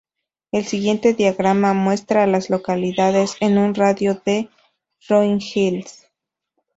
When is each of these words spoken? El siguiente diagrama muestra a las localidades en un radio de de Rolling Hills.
El 0.51 0.65
siguiente 0.65 1.13
diagrama 1.13 1.75
muestra 1.75 2.23
a 2.23 2.25
las 2.25 2.49
localidades 2.49 3.35
en 3.39 3.59
un 3.59 3.75
radio 3.75 4.15
de 4.15 4.25
de 4.49 4.49
Rolling 5.07 5.37
Hills. 5.39 6.07